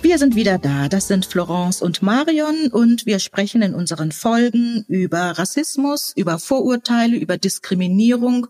[0.00, 0.88] Wir sind wieder da.
[0.88, 7.16] Das sind Florence und Marion und wir sprechen in unseren Folgen über Rassismus, über Vorurteile,
[7.16, 8.46] über Diskriminierung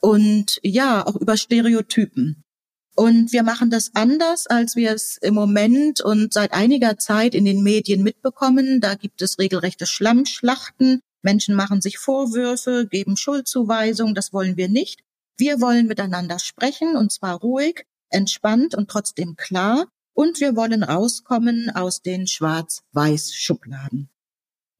[0.00, 2.44] und ja, auch über Stereotypen.
[2.94, 7.44] Und wir machen das anders, als wir es im Moment und seit einiger Zeit in
[7.44, 8.80] den Medien mitbekommen.
[8.80, 11.00] Da gibt es regelrechte Schlammschlachten.
[11.22, 14.14] Menschen machen sich Vorwürfe, geben Schuldzuweisungen.
[14.14, 15.00] Das wollen wir nicht.
[15.36, 19.88] Wir wollen miteinander sprechen und zwar ruhig, entspannt und trotzdem klar.
[20.14, 24.08] Und wir wollen rauskommen aus den Schwarz-Weiß-Schubladen.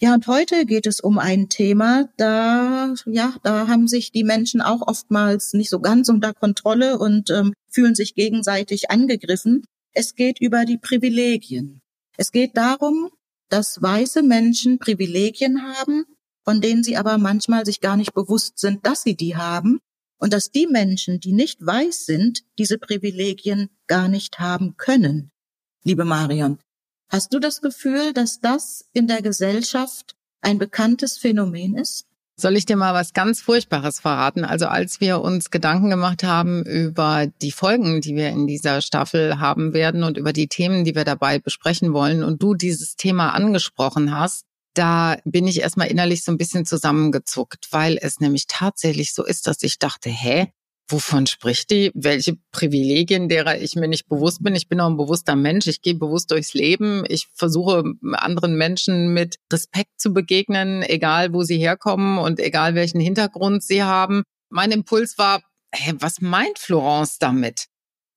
[0.00, 4.60] Ja, und heute geht es um ein Thema, da, ja, da haben sich die Menschen
[4.60, 9.64] auch oftmals nicht so ganz unter Kontrolle und ähm, fühlen sich gegenseitig angegriffen.
[9.92, 11.80] Es geht über die Privilegien.
[12.16, 13.08] Es geht darum,
[13.48, 16.04] dass weiße Menschen Privilegien haben,
[16.44, 19.80] von denen sie aber manchmal sich gar nicht bewusst sind, dass sie die haben
[20.18, 25.30] und dass die Menschen, die nicht weiß sind, diese Privilegien gar nicht haben können.
[25.84, 26.58] Liebe Marion,
[27.08, 32.06] hast du das Gefühl, dass das in der Gesellschaft ein bekanntes Phänomen ist?
[32.36, 34.44] Soll ich dir mal was ganz Furchtbares verraten?
[34.44, 39.38] Also als wir uns Gedanken gemacht haben über die Folgen, die wir in dieser Staffel
[39.38, 43.30] haben werden und über die Themen, die wir dabei besprechen wollen und du dieses Thema
[43.30, 49.14] angesprochen hast, da bin ich erstmal innerlich so ein bisschen zusammengezuckt, weil es nämlich tatsächlich
[49.14, 50.48] so ist, dass ich dachte, hä,
[50.88, 51.90] wovon spricht die?
[51.94, 54.54] Welche Privilegien, derer ich mir nicht bewusst bin?
[54.54, 55.66] Ich bin auch ein bewusster Mensch.
[55.66, 57.04] Ich gehe bewusst durchs Leben.
[57.08, 63.00] Ich versuche anderen Menschen mit Respekt zu begegnen, egal wo sie herkommen und egal welchen
[63.00, 64.22] Hintergrund sie haben.
[64.50, 65.42] Mein Impuls war,
[65.74, 67.66] hä, was meint Florence damit?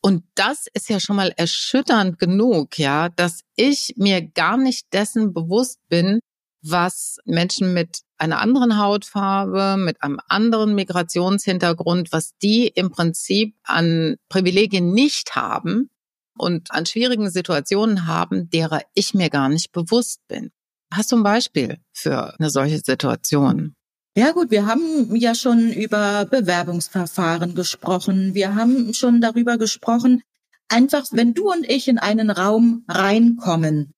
[0.02, 5.34] Und das ist ja schon mal erschütternd genug, ja, dass ich mir gar nicht dessen
[5.34, 6.20] bewusst bin,
[6.62, 14.16] was Menschen mit einer anderen Hautfarbe, mit einem anderen Migrationshintergrund, was die im Prinzip an
[14.30, 15.90] Privilegien nicht haben
[16.38, 20.52] und an schwierigen Situationen haben, derer ich mir gar nicht bewusst bin.
[20.92, 23.76] Hast du ein Beispiel für eine solche Situation?
[24.16, 28.34] Ja gut, wir haben ja schon über Bewerbungsverfahren gesprochen.
[28.34, 30.24] Wir haben schon darüber gesprochen,
[30.70, 33.94] einfach wenn du und ich in einen Raum reinkommen,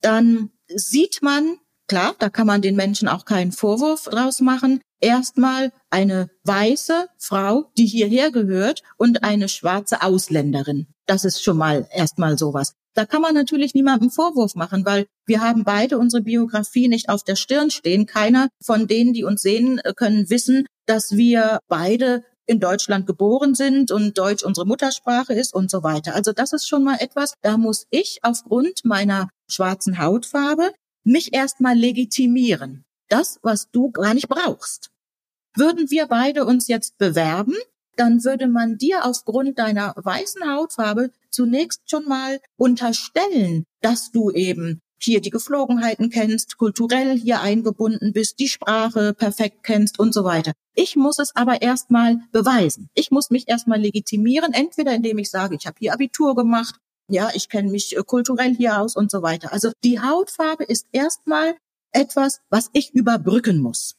[0.00, 1.56] dann sieht man
[1.86, 4.80] Klar, da kann man den Menschen auch keinen Vorwurf draus machen.
[5.00, 10.86] Erstmal eine weiße Frau, die hierher gehört und eine schwarze Ausländerin.
[11.06, 12.72] Das ist schon mal erstmal sowas.
[12.94, 17.22] Da kann man natürlich niemandem Vorwurf machen, weil wir haben beide unsere Biografie nicht auf
[17.22, 18.06] der Stirn stehen.
[18.06, 23.54] Keiner von denen, die uns sehen, äh, können wissen, dass wir beide in Deutschland geboren
[23.54, 26.14] sind und Deutsch unsere Muttersprache ist und so weiter.
[26.14, 30.72] Also das ist schon mal etwas, da muss ich aufgrund meiner schwarzen Hautfarbe
[31.04, 32.84] mich erstmal legitimieren.
[33.08, 34.90] Das, was du gar nicht brauchst.
[35.54, 37.54] Würden wir beide uns jetzt bewerben,
[37.96, 44.80] dann würde man dir aufgrund deiner weißen Hautfarbe zunächst schon mal unterstellen, dass du eben
[45.00, 50.52] hier die Geflogenheiten kennst, kulturell hier eingebunden bist, die Sprache perfekt kennst und so weiter.
[50.74, 52.88] Ich muss es aber erstmal beweisen.
[52.94, 56.76] Ich muss mich erstmal legitimieren, entweder indem ich sage, ich habe hier Abitur gemacht
[57.08, 59.52] ja, ich kenne mich äh, kulturell hier aus und so weiter.
[59.52, 61.56] Also die Hautfarbe ist erstmal
[61.92, 63.96] etwas, was ich überbrücken muss.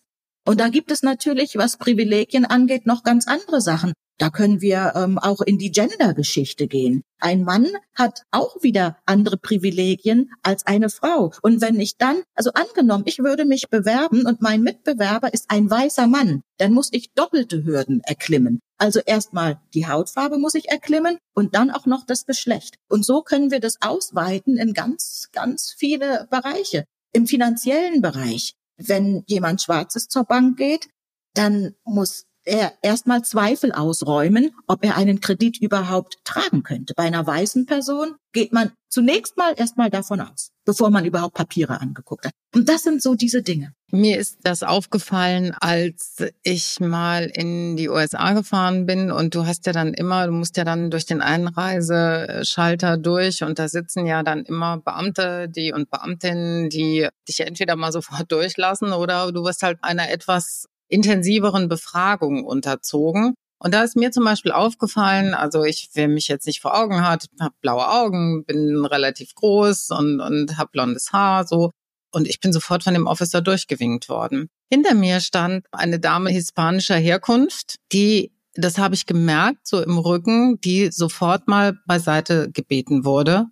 [0.48, 3.94] Und da gibt es natürlich, was Privilegien angeht, noch ganz andere Sachen.
[4.18, 7.02] Da können wir ähm, auch in die Gender-Geschichte gehen.
[7.20, 11.34] Ein Mann hat auch wieder andere Privilegien als eine Frau.
[11.42, 15.70] Und wenn ich dann, also angenommen, ich würde mich bewerben und mein Mitbewerber ist ein
[15.70, 18.60] weißer Mann, dann muss ich doppelte Hürden erklimmen.
[18.78, 22.76] Also erstmal die Hautfarbe muss ich erklimmen und dann auch noch das Geschlecht.
[22.90, 26.86] Und so können wir das ausweiten in ganz, ganz viele Bereiche.
[27.12, 30.90] Im finanziellen Bereich, wenn jemand Schwarzes zur Bank geht,
[31.34, 36.94] dann muss er erstmal Zweifel ausräumen, ob er einen Kredit überhaupt tragen könnte.
[36.96, 41.82] Bei einer weißen Person geht man zunächst mal erstmal davon aus, bevor man überhaupt Papiere
[41.82, 42.34] angeguckt hat.
[42.54, 43.74] Und das sind so diese Dinge.
[43.92, 49.66] Mir ist das aufgefallen, als ich mal in die USA gefahren bin und du hast
[49.66, 54.24] ja dann immer, du musst ja dann durch den Einreiseschalter durch und da sitzen ja
[54.24, 59.64] dann immer Beamte, die und Beamtinnen, die dich entweder mal sofort durchlassen oder du wirst
[59.64, 63.36] halt einer etwas intensiveren Befragung unterzogen.
[63.58, 67.02] Und da ist mir zum Beispiel aufgefallen, also ich, wer mich jetzt nicht vor Augen
[67.02, 71.72] hat, habe blaue Augen, bin relativ groß und, und habe blondes Haar, so.
[72.12, 74.48] Und ich bin sofort von dem Officer durchgewinkt worden.
[74.72, 80.60] Hinter mir stand eine Dame hispanischer Herkunft, die, das habe ich gemerkt, so im Rücken,
[80.62, 83.48] die sofort mal beiseite gebeten wurde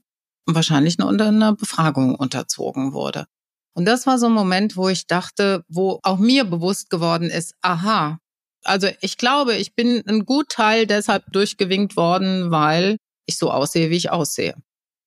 [0.45, 3.25] und wahrscheinlich nur unter einer Befragung unterzogen wurde.
[3.75, 7.55] Und das war so ein Moment, wo ich dachte, wo auch mir bewusst geworden ist,
[7.61, 8.19] aha,
[8.63, 13.89] also ich glaube, ich bin ein gut Teil deshalb durchgewinkt worden, weil ich so aussehe,
[13.89, 14.55] wie ich aussehe.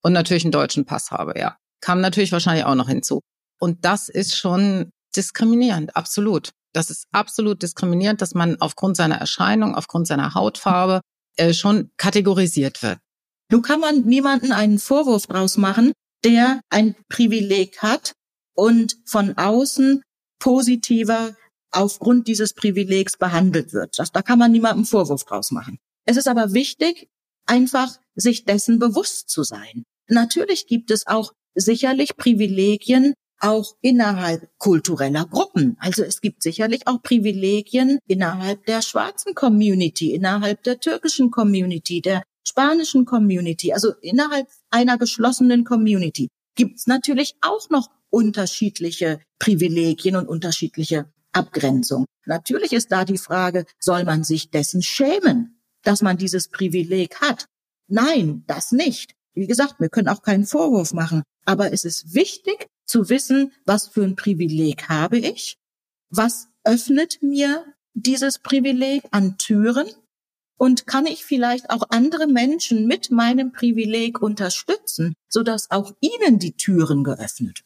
[0.03, 1.57] Und natürlich einen deutschen Pass habe, ja.
[1.81, 3.21] Kam natürlich wahrscheinlich auch noch hinzu.
[3.59, 6.51] Und das ist schon diskriminierend, absolut.
[6.73, 11.01] Das ist absolut diskriminierend, dass man aufgrund seiner Erscheinung, aufgrund seiner Hautfarbe
[11.37, 12.99] äh, schon kategorisiert wird.
[13.51, 15.93] Nun kann man niemanden einen Vorwurf draus machen,
[16.23, 18.13] der ein Privileg hat
[18.57, 20.01] und von außen
[20.39, 21.35] positiver
[21.71, 23.97] aufgrund dieses Privilegs behandelt wird.
[23.97, 25.77] Das, da kann man niemandem Vorwurf draus machen.
[26.05, 27.07] Es ist aber wichtig,
[27.45, 29.83] einfach sich dessen bewusst zu sein.
[30.07, 35.77] Natürlich gibt es auch sicherlich Privilegien auch innerhalb kultureller Gruppen.
[35.79, 42.23] Also es gibt sicherlich auch Privilegien innerhalb der schwarzen Community, innerhalb der türkischen Community, der
[42.47, 50.27] spanischen Community, also innerhalb einer geschlossenen Community gibt es natürlich auch noch unterschiedliche Privilegien und
[50.27, 52.05] unterschiedliche Abgrenzung.
[52.25, 57.45] Natürlich ist da die Frage, soll man sich dessen schämen, dass man dieses Privileg hat?
[57.87, 59.13] Nein, das nicht.
[59.33, 61.23] Wie gesagt, wir können auch keinen Vorwurf machen.
[61.45, 65.57] Aber es ist wichtig zu wissen, was für ein Privileg habe ich?
[66.09, 69.87] Was öffnet mir dieses Privileg an Türen?
[70.59, 76.57] Und kann ich vielleicht auch andere Menschen mit meinem Privileg unterstützen, sodass auch ihnen die
[76.57, 77.63] Türen geöffnet?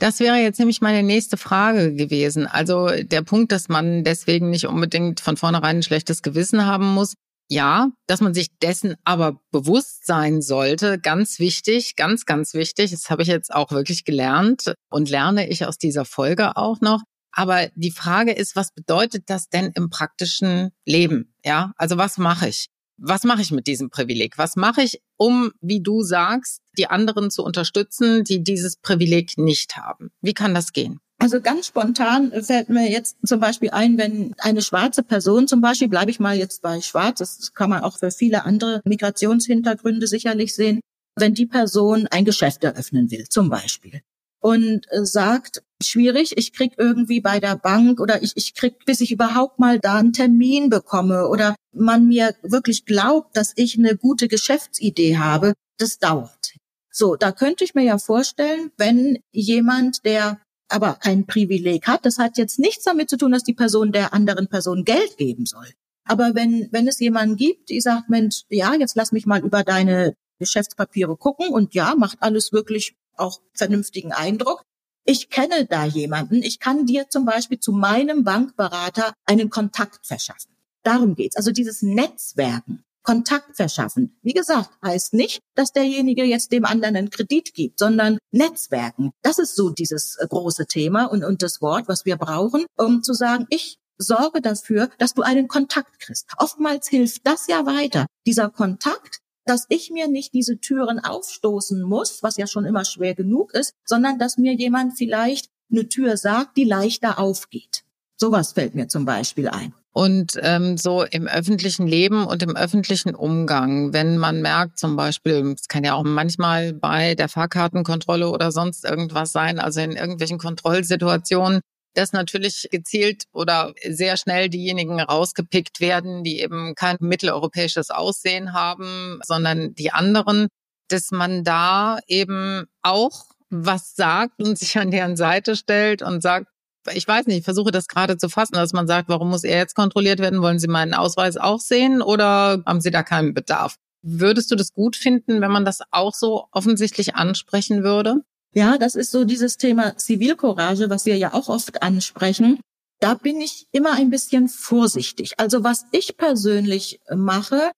[0.00, 2.46] Das wäre jetzt nämlich meine nächste Frage gewesen.
[2.46, 7.14] Also der Punkt, dass man deswegen nicht unbedingt von vornherein ein schlechtes Gewissen haben muss.
[7.50, 12.92] Ja, dass man sich dessen aber bewusst sein sollte, ganz wichtig, ganz, ganz wichtig.
[12.92, 17.02] Das habe ich jetzt auch wirklich gelernt und lerne ich aus dieser Folge auch noch.
[17.32, 21.34] Aber die Frage ist, was bedeutet das denn im praktischen Leben?
[21.44, 22.68] Ja, also was mache ich?
[23.00, 24.38] Was mache ich mit diesem Privileg?
[24.38, 29.76] Was mache ich, um, wie du sagst, die anderen zu unterstützen, die dieses Privileg nicht
[29.76, 30.10] haben?
[30.20, 31.00] Wie kann das gehen?
[31.18, 35.88] Also ganz spontan fällt mir jetzt zum Beispiel ein, wenn eine schwarze Person zum Beispiel,
[35.88, 40.54] bleibe ich mal jetzt bei Schwarz, das kann man auch für viele andere Migrationshintergründe sicherlich
[40.54, 40.80] sehen,
[41.16, 44.00] wenn die Person ein Geschäft eröffnen will, zum Beispiel
[44.40, 49.00] und äh, sagt, schwierig, ich krieg irgendwie bei der Bank oder ich, ich krieg, bis
[49.00, 53.96] ich überhaupt mal da einen Termin bekomme oder man mir wirklich glaubt, dass ich eine
[53.96, 56.54] gute Geschäftsidee habe, das dauert.
[56.92, 62.18] So, da könnte ich mir ja vorstellen, wenn jemand, der aber ein Privileg hat, das
[62.18, 65.66] hat jetzt nichts damit zu tun, dass die Person der anderen Person Geld geben soll.
[66.04, 69.62] Aber wenn, wenn es jemanden gibt, die sagt, Mensch, ja, jetzt lass mich mal über
[69.62, 74.62] deine Geschäftspapiere gucken und ja, macht alles wirklich auch vernünftigen Eindruck.
[75.04, 76.42] Ich kenne da jemanden.
[76.42, 80.50] Ich kann dir zum Beispiel zu meinem Bankberater einen Kontakt verschaffen.
[80.82, 81.36] Darum geht's.
[81.36, 82.84] Also dieses Netzwerken.
[83.02, 84.18] Kontakt verschaffen.
[84.22, 89.10] Wie gesagt, heißt nicht, dass derjenige jetzt dem anderen einen Kredit gibt, sondern Netzwerken.
[89.22, 93.02] Das ist so dieses äh, große Thema und, und das Wort, was wir brauchen, um
[93.02, 96.26] zu sagen, ich sorge dafür, dass du einen Kontakt kriegst.
[96.38, 98.06] Oftmals hilft das ja weiter.
[98.26, 99.19] Dieser Kontakt,
[99.50, 103.74] dass ich mir nicht diese Türen aufstoßen muss, was ja schon immer schwer genug ist,
[103.84, 107.82] sondern dass mir jemand vielleicht eine Tür sagt, die leichter aufgeht.
[108.16, 109.74] Sowas fällt mir zum Beispiel ein.
[109.92, 115.54] Und ähm, so im öffentlichen Leben und im öffentlichen Umgang, wenn man merkt zum Beispiel,
[115.58, 120.38] es kann ja auch manchmal bei der Fahrkartenkontrolle oder sonst irgendwas sein, also in irgendwelchen
[120.38, 121.60] Kontrollsituationen,
[121.94, 129.20] dass natürlich gezielt oder sehr schnell diejenigen rausgepickt werden, die eben kein mitteleuropäisches Aussehen haben,
[129.24, 130.48] sondern die anderen,
[130.88, 136.46] dass man da eben auch was sagt und sich an deren Seite stellt und sagt,
[136.94, 139.58] ich weiß nicht, ich versuche das gerade zu fassen, dass man sagt, warum muss er
[139.58, 140.40] jetzt kontrolliert werden?
[140.40, 143.76] Wollen Sie meinen Ausweis auch sehen oder haben Sie da keinen Bedarf?
[144.02, 148.22] Würdest du das gut finden, wenn man das auch so offensichtlich ansprechen würde?
[148.52, 152.60] Ja, das ist so dieses Thema Zivilcourage, was wir ja auch oft ansprechen.
[152.98, 155.38] Da bin ich immer ein bisschen vorsichtig.
[155.38, 157.70] Also was ich persönlich mache,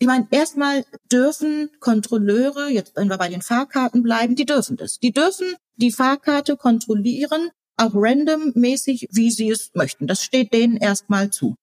[0.00, 4.98] ich meine, erstmal dürfen Kontrolleure, jetzt wenn wir bei den Fahrkarten bleiben, die dürfen das.
[4.98, 10.06] Die dürfen die Fahrkarte kontrollieren, auch randommäßig, wie sie es möchten.
[10.06, 11.56] Das steht denen erstmal zu.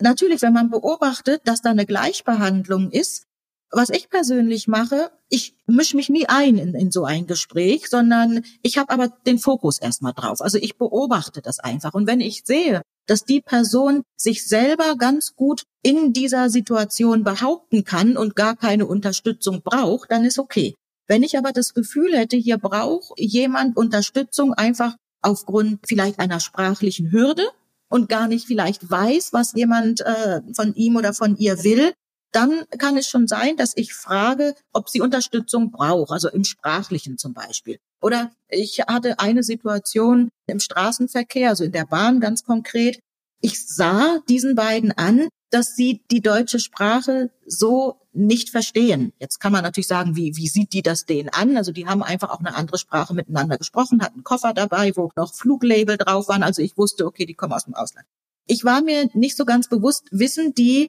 [0.00, 3.24] Natürlich, wenn man beobachtet, dass da eine Gleichbehandlung ist,
[3.72, 8.44] was ich persönlich mache, ich mische mich nie ein in, in so ein Gespräch, sondern
[8.62, 10.42] ich habe aber den Fokus erstmal drauf.
[10.42, 11.94] Also ich beobachte das einfach.
[11.94, 17.84] Und wenn ich sehe, dass die Person sich selber ganz gut in dieser Situation behaupten
[17.84, 20.74] kann und gar keine Unterstützung braucht, dann ist okay.
[21.08, 27.10] Wenn ich aber das Gefühl hätte, hier braucht jemand Unterstützung einfach aufgrund vielleicht einer sprachlichen
[27.10, 27.48] Hürde
[27.88, 31.92] und gar nicht vielleicht weiß, was jemand äh, von ihm oder von ihr will,
[32.32, 37.18] dann kann es schon sein, dass ich frage, ob sie Unterstützung braucht, also im Sprachlichen
[37.18, 37.78] zum Beispiel.
[38.00, 42.98] Oder ich hatte eine Situation im Straßenverkehr, also in der Bahn ganz konkret.
[43.40, 49.12] Ich sah diesen beiden an, dass sie die deutsche Sprache so nicht verstehen.
[49.18, 51.56] Jetzt kann man natürlich sagen, wie, wie sieht die das denen an?
[51.56, 55.34] Also die haben einfach auch eine andere Sprache miteinander gesprochen, hatten Koffer dabei, wo noch
[55.34, 56.42] Fluglabel drauf waren.
[56.42, 58.06] Also ich wusste, okay, die kommen aus dem Ausland.
[58.46, 60.88] Ich war mir nicht so ganz bewusst, wissen die,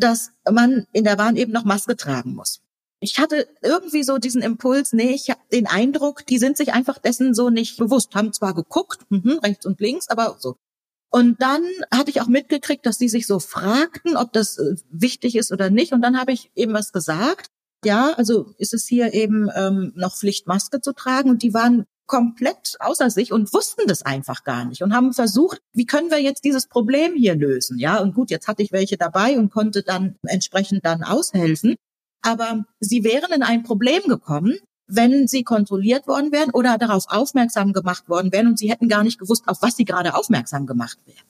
[0.00, 2.60] dass man in der Bahn eben noch Maske tragen muss.
[3.02, 6.98] Ich hatte irgendwie so diesen Impuls, nee, ich habe den Eindruck, die sind sich einfach
[6.98, 10.56] dessen so nicht bewusst, haben zwar geguckt, mh, rechts und links, aber so.
[11.10, 15.34] Und dann hatte ich auch mitgekriegt, dass die sich so fragten, ob das äh, wichtig
[15.34, 15.92] ist oder nicht.
[15.92, 17.48] Und dann habe ich eben was gesagt.
[17.84, 21.30] Ja, also ist es hier eben ähm, noch Pflicht, Maske zu tragen.
[21.30, 25.62] Und die waren komplett außer sich und wussten das einfach gar nicht und haben versucht,
[25.72, 27.78] wie können wir jetzt dieses Problem hier lösen?
[27.78, 31.76] Ja, und gut, jetzt hatte ich welche dabei und konnte dann entsprechend dann aushelfen.
[32.22, 37.72] Aber sie wären in ein Problem gekommen, wenn sie kontrolliert worden wären oder darauf aufmerksam
[37.72, 40.98] gemacht worden wären und sie hätten gar nicht gewusst, auf was sie gerade aufmerksam gemacht
[41.06, 41.29] wären.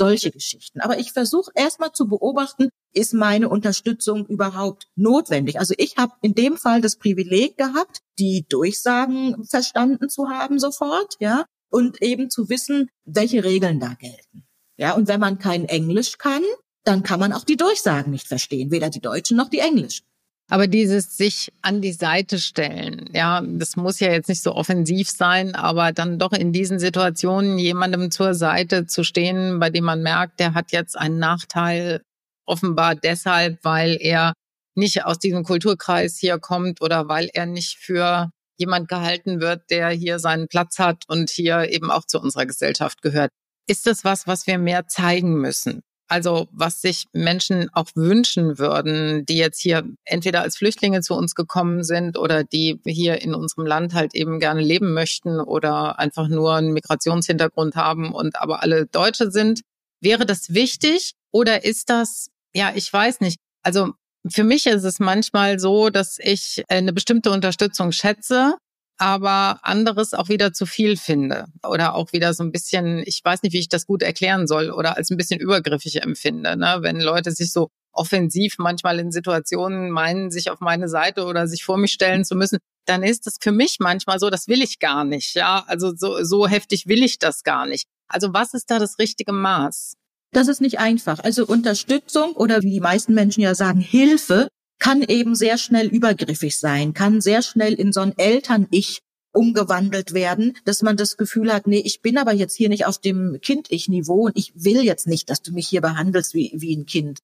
[0.00, 0.80] Solche Geschichten.
[0.80, 5.58] Aber ich versuche erstmal zu beobachten, ist meine Unterstützung überhaupt notwendig?
[5.58, 11.16] Also ich habe in dem Fall das Privileg gehabt, die Durchsagen verstanden zu haben sofort,
[11.20, 14.46] ja, und eben zu wissen, welche Regeln da gelten.
[14.78, 16.44] Ja, und wenn man kein Englisch kann,
[16.84, 20.06] dann kann man auch die Durchsagen nicht verstehen, weder die Deutschen noch die Englischen.
[20.50, 25.08] Aber dieses sich an die Seite stellen, ja, das muss ja jetzt nicht so offensiv
[25.08, 30.02] sein, aber dann doch in diesen Situationen jemandem zur Seite zu stehen, bei dem man
[30.02, 32.02] merkt, der hat jetzt einen Nachteil,
[32.46, 34.32] offenbar deshalb, weil er
[34.74, 39.90] nicht aus diesem Kulturkreis hier kommt oder weil er nicht für jemand gehalten wird, der
[39.90, 43.30] hier seinen Platz hat und hier eben auch zu unserer Gesellschaft gehört.
[43.68, 45.82] Ist das was, was wir mehr zeigen müssen?
[46.10, 51.36] Also was sich Menschen auch wünschen würden, die jetzt hier entweder als Flüchtlinge zu uns
[51.36, 56.26] gekommen sind oder die hier in unserem Land halt eben gerne leben möchten oder einfach
[56.26, 59.60] nur einen Migrationshintergrund haben und aber alle Deutsche sind.
[60.00, 63.38] Wäre das wichtig oder ist das, ja, ich weiß nicht.
[63.62, 63.92] Also
[64.28, 68.56] für mich ist es manchmal so, dass ich eine bestimmte Unterstützung schätze
[69.00, 73.42] aber anderes auch wieder zu viel finde oder auch wieder so ein bisschen, ich weiß
[73.42, 76.78] nicht, wie ich das gut erklären soll oder als ein bisschen übergriffig empfinde, ne?
[76.80, 81.64] wenn Leute sich so offensiv manchmal in Situationen meinen, sich auf meine Seite oder sich
[81.64, 84.78] vor mich stellen zu müssen, dann ist das für mich manchmal so, das will ich
[84.80, 87.86] gar nicht, ja, also so, so heftig will ich das gar nicht.
[88.06, 89.94] Also was ist da das richtige Maß?
[90.32, 91.20] Das ist nicht einfach.
[91.20, 94.48] Also Unterstützung oder wie die meisten Menschen ja sagen, Hilfe
[94.80, 100.56] kann eben sehr schnell übergriffig sein, kann sehr schnell in so ein Eltern-Ich umgewandelt werden,
[100.64, 104.26] dass man das Gefühl hat, nee, ich bin aber jetzt hier nicht auf dem Kind-Ich-Niveau
[104.26, 107.20] und ich will jetzt nicht, dass du mich hier behandelst wie, wie ein Kind.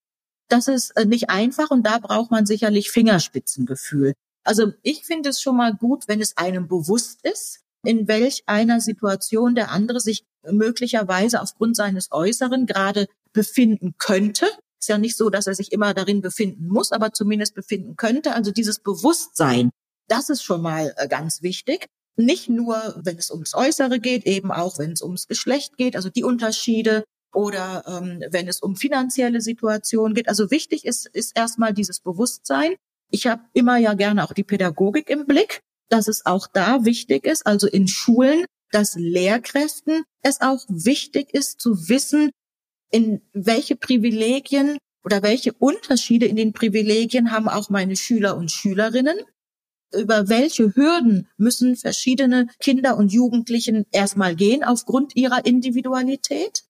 [0.49, 4.13] Das ist äh, nicht einfach und da braucht man sicherlich Fingerspitzengefühl.
[4.45, 8.81] Also ich finde es schon mal gut, wenn es einem bewusst ist, in welch einer
[8.81, 14.47] Situation der andere sich möglicherweise aufgrund seines Äußeren gerade befinden könnte
[14.87, 18.35] ist ja nicht so, dass er sich immer darin befinden muss, aber zumindest befinden könnte.
[18.35, 19.71] Also dieses Bewusstsein,
[20.07, 21.87] das ist schon mal äh, ganz wichtig.
[22.15, 26.09] Nicht nur, wenn es ums Äußere geht, eben auch, wenn es ums Geschlecht geht, also
[26.09, 27.03] die Unterschiede
[27.35, 30.29] oder ähm, wenn es um finanzielle Situationen geht.
[30.29, 32.77] Also wichtig ist, ist erstmal dieses Bewusstsein.
[33.11, 37.27] Ich habe immer ja gerne auch die Pädagogik im Blick, dass es auch da wichtig
[37.27, 42.31] ist, also in Schulen, dass Lehrkräften es auch wichtig ist zu wissen,
[42.91, 49.19] in welche Privilegien oder welche Unterschiede in den Privilegien haben auch meine Schüler und Schülerinnen?
[49.95, 56.65] Über welche Hürden müssen verschiedene Kinder und Jugendlichen erstmal gehen aufgrund ihrer Individualität?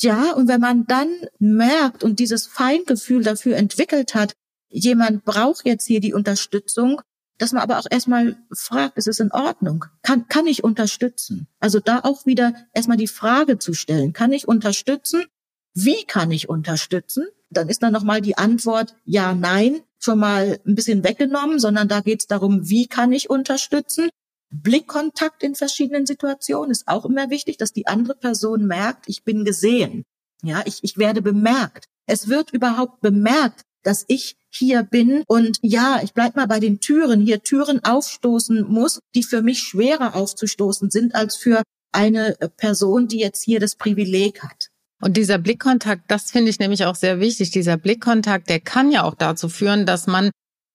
[0.00, 4.34] Ja, und wenn man dann merkt und dieses Feingefühl dafür entwickelt hat,
[4.68, 7.00] jemand braucht jetzt hier die Unterstützung,
[7.38, 9.84] dass man aber auch erstmal fragt, ist es in Ordnung?
[10.02, 11.48] Kann, kann ich unterstützen?
[11.58, 15.24] Also da auch wieder erstmal die Frage zu stellen, kann ich unterstützen?
[15.74, 17.26] Wie kann ich unterstützen?
[17.50, 22.00] Dann ist dann nochmal die Antwort ja, nein schon mal ein bisschen weggenommen, sondern da
[22.00, 24.08] geht es darum, wie kann ich unterstützen?
[24.50, 29.44] Blickkontakt in verschiedenen Situationen ist auch immer wichtig, dass die andere Person merkt, ich bin
[29.44, 30.04] gesehen.
[30.42, 31.84] Ja, ich, ich werde bemerkt.
[32.06, 36.80] Es wird überhaupt bemerkt, dass ich hier bin und ja, ich bleib mal bei den
[36.80, 41.62] Türen, hier Türen aufstoßen muss, die für mich schwerer aufzustoßen sind als für
[41.92, 44.69] eine Person, die jetzt hier das Privileg hat.
[45.00, 47.50] Und dieser Blickkontakt, das finde ich nämlich auch sehr wichtig.
[47.50, 50.30] Dieser Blickkontakt, der kann ja auch dazu führen, dass man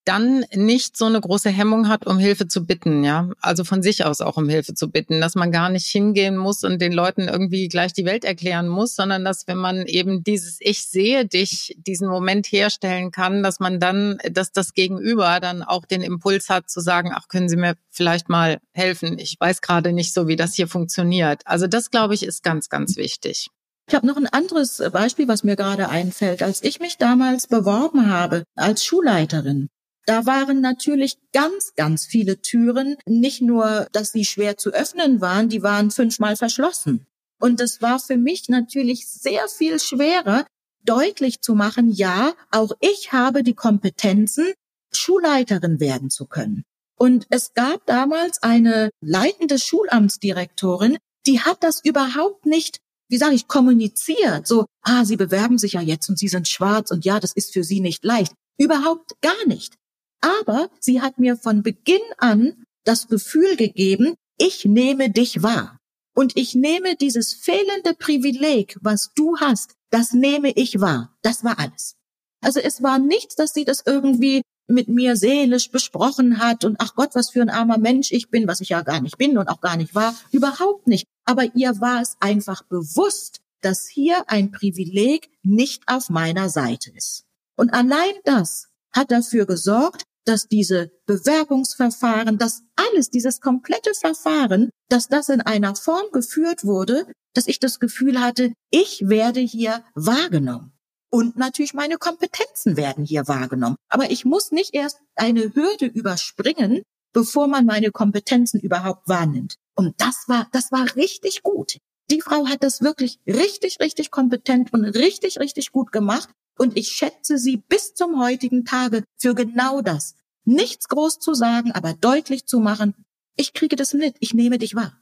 [0.06, 3.28] dann nicht so eine große Hemmung hat, um Hilfe zu bitten, ja.
[3.40, 6.62] Also von sich aus auch um Hilfe zu bitten, dass man gar nicht hingehen muss
[6.62, 10.58] und den Leuten irgendwie gleich die Welt erklären muss, sondern dass wenn man eben dieses
[10.60, 15.84] Ich sehe dich, diesen Moment herstellen kann, dass man dann, dass das Gegenüber dann auch
[15.84, 19.18] den Impuls hat zu sagen, ach, können Sie mir vielleicht mal helfen?
[19.18, 21.42] Ich weiß gerade nicht so, wie das hier funktioniert.
[21.46, 23.48] Also das, glaube ich, ist ganz, ganz wichtig.
[23.88, 26.42] Ich habe noch ein anderes Beispiel, was mir gerade einfällt.
[26.42, 29.68] Als ich mich damals beworben habe als Schulleiterin,
[30.06, 32.96] da waren natürlich ganz, ganz viele Türen.
[33.06, 37.06] Nicht nur, dass sie schwer zu öffnen waren, die waren fünfmal verschlossen.
[37.40, 40.46] Und es war für mich natürlich sehr viel schwerer,
[40.84, 44.52] deutlich zu machen, ja, auch ich habe die Kompetenzen,
[44.92, 46.62] Schulleiterin werden zu können.
[46.96, 52.78] Und es gab damals eine leitende Schulamtsdirektorin, die hat das überhaupt nicht,
[53.08, 54.46] wie sage ich, kommuniziert.
[54.46, 57.52] So, ah, Sie bewerben sich ja jetzt und Sie sind schwarz und ja, das ist
[57.52, 58.32] für Sie nicht leicht.
[58.58, 59.74] Überhaupt gar nicht.
[60.20, 65.78] Aber sie hat mir von Beginn an das Gefühl gegeben, ich nehme dich wahr.
[66.14, 71.14] Und ich nehme dieses fehlende Privileg, was du hast, das nehme ich wahr.
[71.22, 71.94] Das war alles.
[72.40, 76.94] Also es war nichts, dass sie das irgendwie mit mir seelisch besprochen hat und ach
[76.94, 79.48] Gott, was für ein armer Mensch ich bin, was ich ja gar nicht bin und
[79.48, 80.14] auch gar nicht war.
[80.32, 81.06] Überhaupt nicht.
[81.24, 87.24] Aber ihr war es einfach bewusst, dass hier ein Privileg nicht auf meiner Seite ist.
[87.56, 95.08] Und allein das hat dafür gesorgt, dass diese Bewerbungsverfahren, dass alles, dieses komplette Verfahren, dass
[95.08, 100.72] das in einer Form geführt wurde, dass ich das Gefühl hatte, ich werde hier wahrgenommen.
[101.16, 103.76] Und natürlich meine Kompetenzen werden hier wahrgenommen.
[103.88, 106.82] Aber ich muss nicht erst eine Hürde überspringen,
[107.14, 109.56] bevor man meine Kompetenzen überhaupt wahrnimmt.
[109.74, 111.78] Und das war, das war richtig gut.
[112.10, 116.28] Die Frau hat das wirklich richtig, richtig kompetent und richtig, richtig gut gemacht.
[116.58, 120.16] Und ich schätze sie bis zum heutigen Tage für genau das.
[120.44, 122.94] Nichts groß zu sagen, aber deutlich zu machen,
[123.36, 125.00] ich kriege das mit, ich nehme dich wahr.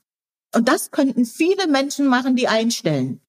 [0.55, 3.21] Und das könnten viele Menschen machen, die einstellen.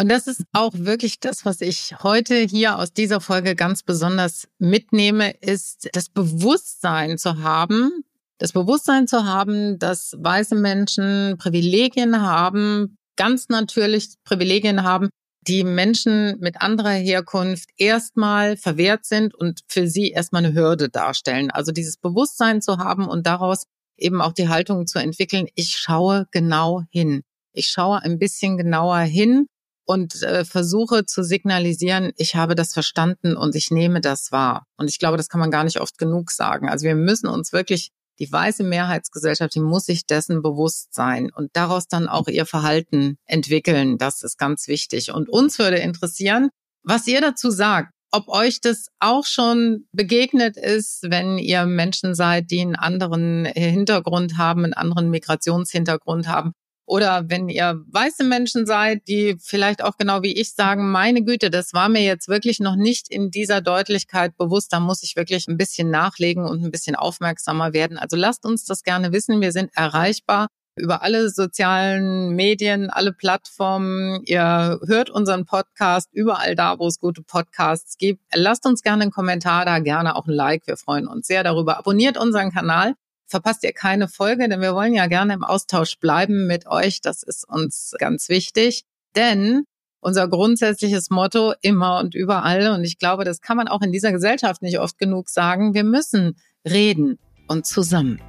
[0.00, 4.48] Und das ist auch wirklich das, was ich heute hier aus dieser Folge ganz besonders
[4.58, 8.02] mitnehme, ist das Bewusstsein zu haben,
[8.38, 15.10] das Bewusstsein zu haben, dass weiße Menschen Privilegien haben, ganz natürlich Privilegien haben,
[15.46, 21.50] die Menschen mit anderer Herkunft erstmal verwehrt sind und für sie erstmal eine Hürde darstellen.
[21.50, 23.64] Also dieses Bewusstsein zu haben und daraus
[23.98, 27.20] eben auch die Haltung zu entwickeln, ich schaue genau hin.
[27.52, 29.46] Ich schaue ein bisschen genauer hin
[29.84, 34.66] und äh, versuche zu signalisieren, ich habe das verstanden und ich nehme das wahr.
[34.76, 36.68] Und ich glaube, das kann man gar nicht oft genug sagen.
[36.68, 37.90] Also wir müssen uns wirklich
[38.20, 43.16] die weiße Mehrheitsgesellschaft, die muss sich dessen bewusst sein und daraus dann auch ihr Verhalten
[43.26, 43.96] entwickeln.
[43.96, 45.12] Das ist ganz wichtig.
[45.12, 46.50] Und uns würde interessieren,
[46.82, 47.92] was ihr dazu sagt.
[48.12, 54.36] Ob euch das auch schon begegnet ist, wenn ihr Menschen seid, die einen anderen Hintergrund
[54.36, 56.52] haben, einen anderen Migrationshintergrund haben,
[56.90, 61.48] oder wenn ihr weiße Menschen seid, die vielleicht auch genau wie ich sagen, meine Güte,
[61.48, 65.46] das war mir jetzt wirklich noch nicht in dieser Deutlichkeit bewusst, da muss ich wirklich
[65.46, 67.96] ein bisschen nachlegen und ein bisschen aufmerksamer werden.
[67.96, 69.40] Also lasst uns das gerne wissen.
[69.40, 74.24] Wir sind erreichbar über alle sozialen Medien, alle Plattformen.
[74.24, 78.20] Ihr hört unseren Podcast überall da, wo es gute Podcasts gibt.
[78.34, 80.66] Lasst uns gerne einen Kommentar da, gerne auch ein Like.
[80.66, 81.78] Wir freuen uns sehr darüber.
[81.78, 82.94] Abonniert unseren Kanal
[83.30, 87.00] verpasst ihr keine Folge, denn wir wollen ja gerne im Austausch bleiben mit euch.
[87.00, 88.84] Das ist uns ganz wichtig,
[89.16, 89.64] denn
[90.00, 94.12] unser grundsätzliches Motto immer und überall, und ich glaube, das kann man auch in dieser
[94.12, 96.36] Gesellschaft nicht oft genug sagen, wir müssen
[96.68, 98.20] reden und zusammen.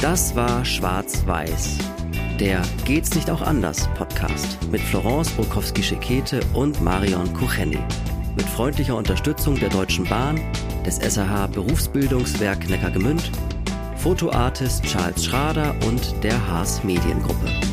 [0.00, 1.78] Das war Schwarz-Weiß,
[2.38, 7.80] der Geht's nicht auch anders Podcast mit Florence Bukowski-Schekete und Marion Kucheni.
[8.36, 10.40] Mit freundlicher Unterstützung der Deutschen Bahn
[10.84, 13.30] des SAH Berufsbildungswerk Neckargemünd,
[13.96, 17.69] Fotoartist Charles Schrader und der Haas Mediengruppe.